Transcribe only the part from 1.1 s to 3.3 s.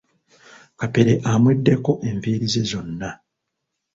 amweddeko enviiri ze zonna.